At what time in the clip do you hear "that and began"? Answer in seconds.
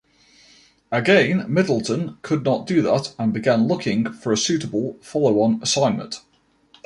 2.81-3.67